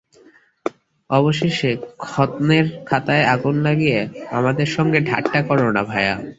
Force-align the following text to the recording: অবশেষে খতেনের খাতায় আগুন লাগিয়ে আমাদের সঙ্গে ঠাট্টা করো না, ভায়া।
অবশেষে 1.09 1.71
খতেনের 2.05 2.65
খাতায় 2.85 3.25
আগুন 3.33 3.55
লাগিয়ে 3.63 3.99
আমাদের 4.31 4.67
সঙ্গে 4.75 4.99
ঠাট্টা 5.09 5.39
করো 5.49 5.67
না, 5.71 5.81
ভায়া। 5.83 6.15